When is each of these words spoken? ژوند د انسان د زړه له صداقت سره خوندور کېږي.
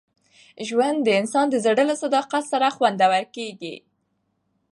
ژوند 0.67 0.97
د 1.03 1.09
انسان 1.21 1.45
د 1.49 1.55
زړه 1.65 1.83
له 1.89 1.95
صداقت 2.03 2.43
سره 2.51 2.67
خوندور 2.75 3.13
کېږي. 3.35 3.75